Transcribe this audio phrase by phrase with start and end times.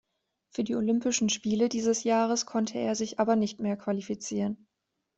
[0.49, 4.65] Für die Olympischen Spiele dieses Jahres konnte er sich aber nicht mehr qualifizieren.